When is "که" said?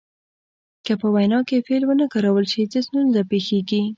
0.85-0.93